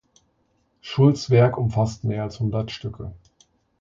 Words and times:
Schulz' 0.81 1.29
Werk 1.29 1.59
umfasst 1.59 2.05
mehr 2.05 2.23
als 2.23 2.39
hundert 2.39 2.71
Stücke. 2.71 3.13